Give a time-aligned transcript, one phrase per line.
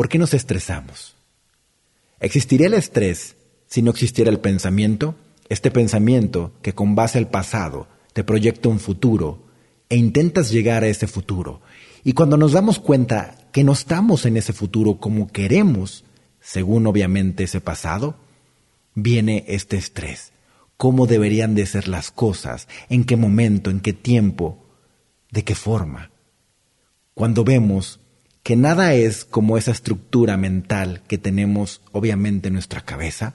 [0.00, 1.14] ¿Por qué nos estresamos?
[2.20, 3.36] ¿Existiría el estrés
[3.66, 5.14] si no existiera el pensamiento?
[5.50, 9.42] Este pensamiento que con base al pasado te proyecta un futuro
[9.90, 11.60] e intentas llegar a ese futuro.
[12.02, 16.06] Y cuando nos damos cuenta que no estamos en ese futuro como queremos,
[16.40, 18.16] según obviamente ese pasado,
[18.94, 20.32] viene este estrés.
[20.78, 22.68] ¿Cómo deberían de ser las cosas?
[22.88, 23.68] ¿En qué momento?
[23.68, 24.64] ¿En qué tiempo?
[25.30, 26.10] ¿De qué forma?
[27.12, 27.99] Cuando vemos
[28.42, 33.34] que nada es como esa estructura mental que tenemos obviamente en nuestra cabeza,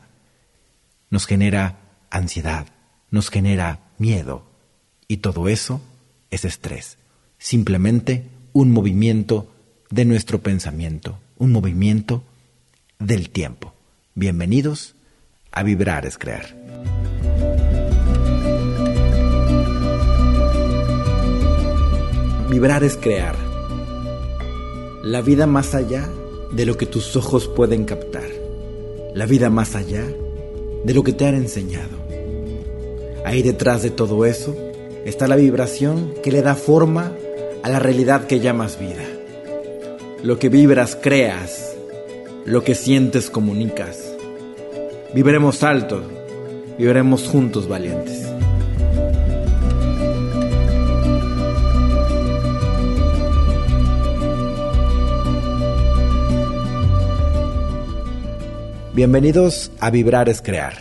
[1.09, 1.77] nos genera
[2.09, 2.67] ansiedad,
[3.11, 4.43] nos genera miedo
[5.07, 5.81] y todo eso
[6.31, 6.97] es estrés,
[7.37, 9.51] simplemente un movimiento
[9.89, 12.23] de nuestro pensamiento, un movimiento
[12.99, 13.73] del tiempo.
[14.15, 14.95] Bienvenidos
[15.51, 16.55] a Vibrar es Crear.
[22.49, 23.44] Vibrar es crear
[25.05, 26.09] la vida más allá
[26.51, 28.27] de lo que tus ojos pueden captar,
[29.13, 30.03] la vida más allá
[30.83, 31.95] de lo que te han enseñado.
[33.23, 34.55] Ahí detrás de todo eso
[35.05, 37.11] está la vibración que le da forma
[37.61, 39.05] a la realidad que llamas vida.
[40.23, 41.75] Lo que vibras creas,
[42.43, 44.11] lo que sientes comunicas.
[45.13, 46.01] Viviremos alto,
[46.79, 48.25] viviremos juntos valientes.
[58.95, 60.75] Bienvenidos a Vibrar es Crear.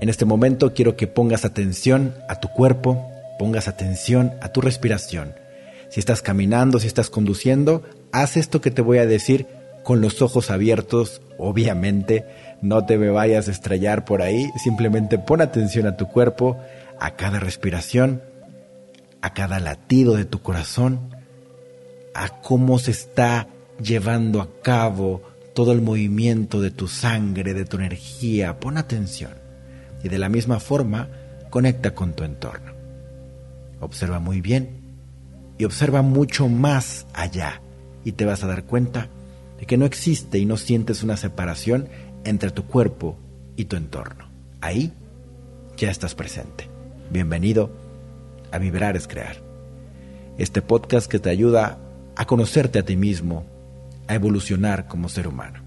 [0.00, 5.32] En este momento quiero que pongas atención a tu cuerpo, pongas atención a tu respiración.
[5.88, 9.46] Si estás caminando, si estás conduciendo, haz esto que te voy a decir
[9.84, 12.24] con los ojos abiertos, obviamente.
[12.62, 16.56] No te me vayas a estrellar por ahí, simplemente pon atención a tu cuerpo,
[16.98, 18.22] a cada respiración,
[19.22, 21.14] a cada latido de tu corazón,
[22.12, 23.46] a cómo se está
[23.80, 25.22] llevando a cabo
[25.56, 28.60] todo el movimiento de tu sangre, de tu energía.
[28.60, 29.32] Pon atención.
[30.04, 31.08] Y de la misma forma,
[31.48, 32.72] conecta con tu entorno.
[33.80, 34.82] Observa muy bien
[35.56, 37.62] y observa mucho más allá.
[38.04, 39.08] Y te vas a dar cuenta
[39.58, 41.88] de que no existe y no sientes una separación
[42.24, 43.16] entre tu cuerpo
[43.56, 44.28] y tu entorno.
[44.60, 44.92] Ahí
[45.78, 46.68] ya estás presente.
[47.10, 47.70] Bienvenido
[48.52, 49.38] a Vibrar es Crear.
[50.36, 51.78] Este podcast que te ayuda
[52.14, 53.46] a conocerte a ti mismo,
[54.08, 55.60] a evolucionar como ser humano.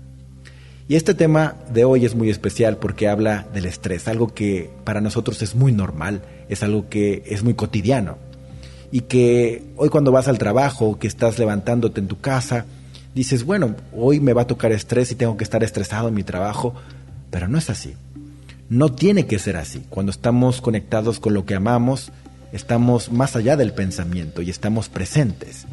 [0.90, 5.02] Y este tema de hoy es muy especial porque habla del estrés, algo que para
[5.02, 8.18] nosotros es muy normal, es algo que es muy cotidiano.
[8.92, 12.66] Y que hoy cuando vas al trabajo, que estás levantándote en tu casa,
[13.14, 16.24] dices, bueno, hoy me va a tocar estrés y tengo que estar estresado en mi
[16.24, 16.74] trabajo,
[17.30, 17.94] pero no es así.
[18.68, 19.84] No tiene que ser así.
[19.90, 22.12] Cuando estamos conectados con lo que amamos,
[22.52, 25.68] estamos más allá del pensamiento y estamos presentes.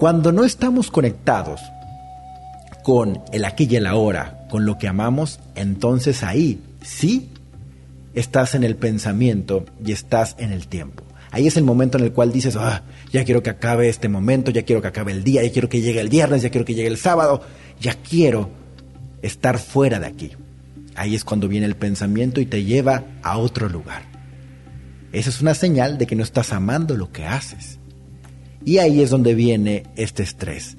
[0.00, 1.60] Cuando no estamos conectados
[2.82, 7.28] con el aquí y el ahora, con lo que amamos, entonces ahí sí
[8.14, 11.04] estás en el pensamiento y estás en el tiempo.
[11.30, 14.50] Ahí es el momento en el cual dices, ah, ya quiero que acabe este momento,
[14.50, 16.74] ya quiero que acabe el día, ya quiero que llegue el viernes, ya quiero que
[16.74, 17.42] llegue el sábado,
[17.78, 18.48] ya quiero
[19.20, 20.30] estar fuera de aquí.
[20.94, 24.04] Ahí es cuando viene el pensamiento y te lleva a otro lugar.
[25.12, 27.79] Esa es una señal de que no estás amando lo que haces.
[28.64, 30.76] Y ahí es donde viene este estrés.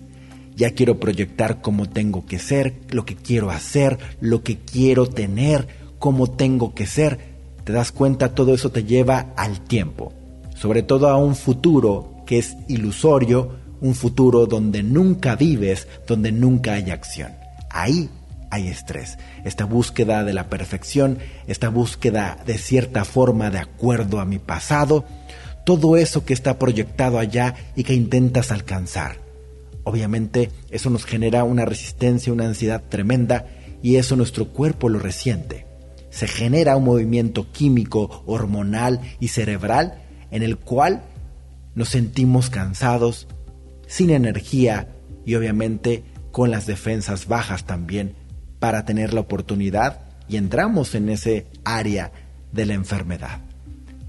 [0.55, 5.67] Ya quiero proyectar cómo tengo que ser, lo que quiero hacer, lo que quiero tener,
[5.97, 7.19] cómo tengo que ser.
[7.63, 10.13] Te das cuenta, todo eso te lleva al tiempo,
[10.55, 16.73] sobre todo a un futuro que es ilusorio, un futuro donde nunca vives, donde nunca
[16.73, 17.31] hay acción.
[17.69, 18.09] Ahí
[18.51, 24.25] hay estrés, esta búsqueda de la perfección, esta búsqueda de cierta forma de acuerdo a
[24.25, 25.05] mi pasado,
[25.71, 29.19] todo eso que está proyectado allá y que intentas alcanzar.
[29.85, 33.45] Obviamente eso nos genera una resistencia, una ansiedad tremenda
[33.81, 35.65] y eso nuestro cuerpo lo resiente.
[36.09, 41.03] Se genera un movimiento químico, hormonal y cerebral en el cual
[41.73, 43.29] nos sentimos cansados,
[43.87, 44.89] sin energía
[45.25, 48.15] y obviamente con las defensas bajas también
[48.59, 52.11] para tener la oportunidad y entramos en ese área
[52.51, 53.39] de la enfermedad.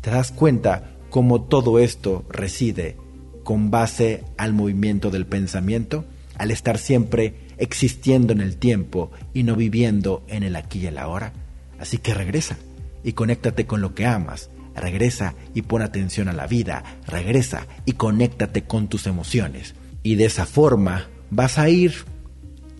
[0.00, 2.96] ¿Te das cuenta cómo todo esto reside
[3.44, 6.06] con base al movimiento del pensamiento,
[6.38, 10.96] al estar siempre existiendo en el tiempo y no viviendo en el aquí y el
[10.96, 11.34] ahora.
[11.78, 12.56] Así que regresa
[13.04, 14.48] y conéctate con lo que amas.
[14.74, 16.82] Regresa y pon atención a la vida.
[17.06, 19.74] Regresa y conéctate con tus emociones.
[20.02, 21.92] Y de esa forma vas a ir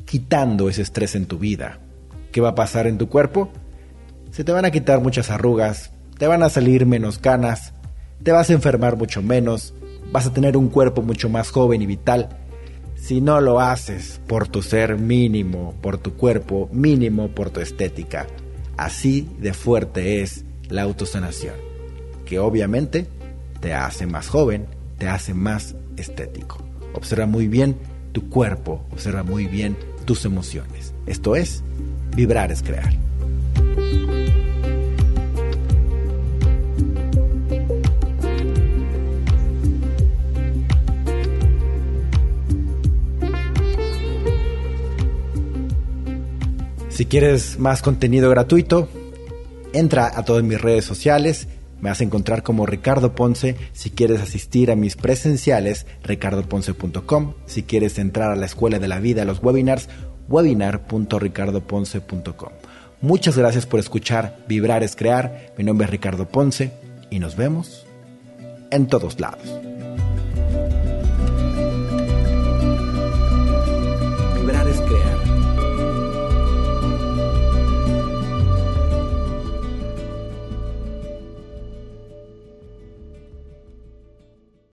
[0.07, 1.81] quitando ese estrés en tu vida.
[2.33, 3.51] ¿Qué va a pasar en tu cuerpo?
[4.31, 7.75] Se te van a quitar muchas arrugas, te van a salir menos canas,
[8.23, 9.75] te vas a enfermar mucho menos,
[10.11, 12.39] vas a tener un cuerpo mucho más joven y vital.
[12.95, 18.29] si no lo haces por tu ser mínimo, por tu cuerpo mínimo, por tu estética.
[18.77, 21.55] Así de fuerte es la autosanación,
[22.25, 23.09] que obviamente
[23.61, 24.67] te hace más joven,
[24.99, 26.59] te hace más estético.
[26.95, 27.77] Observa muy bien
[28.13, 30.95] tu cuerpo, observa muy bien tus emociones.
[31.07, 31.65] Esto es,
[32.15, 32.93] vibrar es crear.
[47.03, 48.89] Si quieres más contenido gratuito,
[49.73, 51.49] entra a todas mis redes sociales.
[51.81, 53.57] Me vas a encontrar como Ricardo Ponce.
[53.73, 57.35] Si quieres asistir a mis presenciales, ricardoponce.com.
[57.45, 59.89] Si quieres entrar a la Escuela de la Vida, a los webinars,
[60.29, 62.53] webinar.ricardoponce.com.
[63.01, 65.53] Muchas gracias por escuchar Vibrar es Crear.
[65.59, 66.71] Mi nombre es Ricardo Ponce
[67.11, 67.85] y nos vemos
[68.71, 69.72] en todos lados.